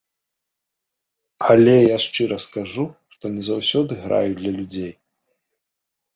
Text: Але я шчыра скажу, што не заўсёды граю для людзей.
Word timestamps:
Але 1.53 1.75
я 1.75 1.97
шчыра 2.05 2.37
скажу, 2.47 2.87
што 3.17 3.25
не 3.35 3.43
заўсёды 3.51 4.01
граю 4.09 4.31
для 4.43 4.51
людзей. 4.59 4.93